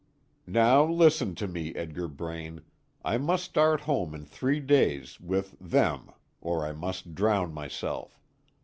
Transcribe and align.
"Now 0.47 0.83
listen 0.83 1.35
to 1.35 1.47
me, 1.47 1.75
Edgar 1.75 2.07
Braine. 2.07 2.61
I 3.05 3.19
must 3.19 3.45
start 3.45 3.81
home 3.81 4.15
in 4.15 4.25
three 4.25 4.59
days, 4.59 5.19
with 5.19 5.55
them, 5.61 6.09
or 6.41 6.65
I 6.65 6.71
must 6.73 7.13
drown 7.13 7.53
myself. 7.53 8.19